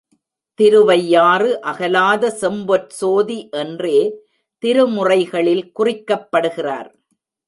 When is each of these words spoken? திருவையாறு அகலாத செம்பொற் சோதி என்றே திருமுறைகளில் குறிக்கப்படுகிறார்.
திருவையாறு 0.59 1.49
அகலாத 1.61 2.31
செம்பொற் 2.41 2.87
சோதி 2.99 3.37
என்றே 3.51 3.99
திருமுறைகளில் 4.63 5.63
குறிக்கப்படுகிறார். 5.79 6.89